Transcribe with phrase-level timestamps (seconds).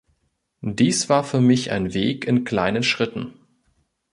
[0.65, 3.35] Dies war für mich ein Weg in kleinen Schritten.